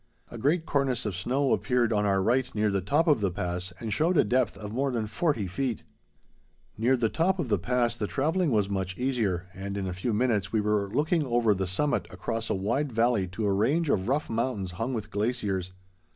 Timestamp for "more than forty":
4.73-5.45